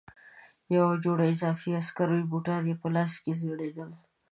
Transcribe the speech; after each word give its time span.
یوه 0.75 0.93
جوړه 1.03 1.23
اضافي 1.33 1.69
عسکري 1.81 2.21
بوټان 2.31 2.63
یې 2.69 2.75
په 2.81 2.87
لاس 2.95 3.13
کې 3.23 3.33
ځړېدل. 3.41 3.89